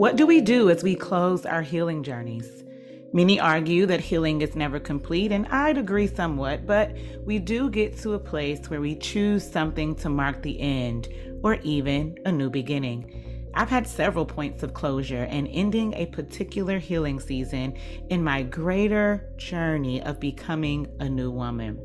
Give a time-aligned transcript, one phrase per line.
[0.00, 2.64] What do we do as we close our healing journeys?
[3.12, 7.98] Many argue that healing is never complete, and I'd agree somewhat, but we do get
[7.98, 11.10] to a place where we choose something to mark the end
[11.44, 13.50] or even a new beginning.
[13.52, 17.76] I've had several points of closure and ending a particular healing season
[18.08, 21.78] in my greater journey of becoming a new woman.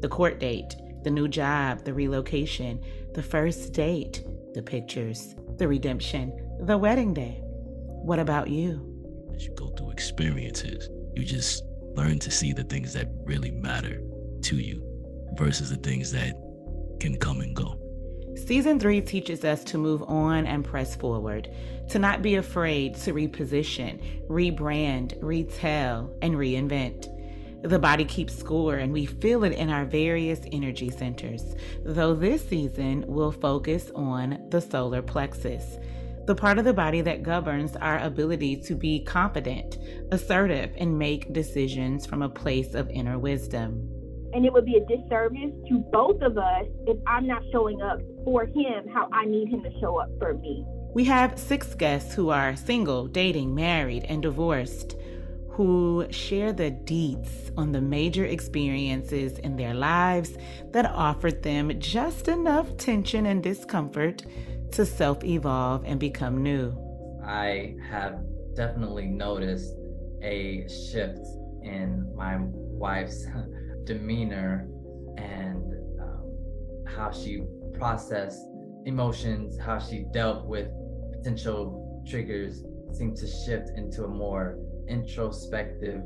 [0.00, 0.74] The court date,
[1.04, 2.82] the new job, the relocation,
[3.14, 7.41] the first date, the pictures, the redemption, the wedding day.
[8.02, 8.92] What about you?
[9.34, 14.00] as you go through experiences, you just learn to see the things that really matter
[14.42, 14.82] to you
[15.34, 16.34] versus the things that
[17.00, 17.78] can come and go.
[18.46, 21.50] Season three teaches us to move on and press forward,
[21.90, 27.08] to not be afraid to reposition, rebrand, retell, and reinvent.
[27.62, 32.48] The body keeps score and we feel it in our various energy centers, though this
[32.48, 35.78] season will focus on the solar plexus
[36.26, 39.78] the part of the body that governs our ability to be confident,
[40.12, 43.88] assertive, and make decisions from a place of inner wisdom.
[44.32, 48.00] And it would be a disservice to both of us if I'm not showing up
[48.24, 50.64] for him how I need him to show up for me.
[50.94, 54.96] We have six guests who are single, dating, married, and divorced
[55.52, 60.36] who share the deets on the major experiences in their lives
[60.70, 64.22] that offered them just enough tension and discomfort
[64.72, 66.74] to self evolve and become new?
[67.24, 68.20] I have
[68.54, 69.74] definitely noticed
[70.22, 71.20] a shift
[71.62, 73.26] in my wife's
[73.84, 74.66] demeanor
[75.18, 75.62] and
[76.00, 77.42] um, how she
[77.74, 78.40] processed
[78.86, 80.68] emotions, how she dealt with
[81.12, 86.00] potential triggers seemed to shift into a more introspective,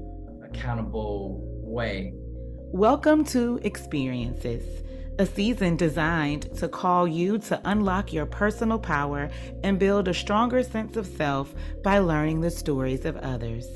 [0.45, 2.13] accountable way.
[2.73, 4.83] Welcome to Experiences
[5.19, 9.31] a season designed to call you to unlock your personal power
[9.63, 13.67] and build a stronger sense of self by learning the stories of others.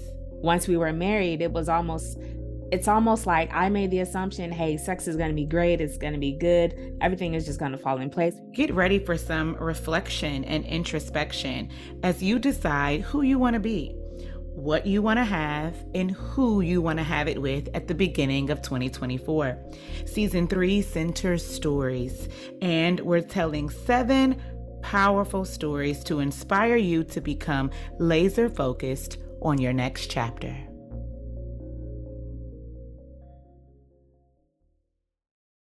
[0.43, 2.19] Once we were married, it was almost
[2.73, 5.99] it's almost like I made the assumption, hey, sex is going to be great, it's
[5.99, 8.35] going to be good, everything is just going to fall in place.
[8.53, 11.71] Get ready for some reflection and introspection
[12.05, 14.00] as you decide who you want to be
[14.61, 17.95] what you want to have and who you want to have it with at the
[17.95, 19.59] beginning of 2024.
[20.05, 22.29] Season three centers stories,
[22.61, 24.41] and we're telling seven
[24.83, 30.55] powerful stories to inspire you to become laser focused on your next chapter.